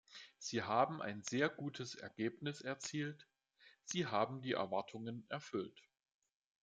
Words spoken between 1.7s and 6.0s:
Ergebnis erzielt, Sie haben die Erwartungen erfüllt.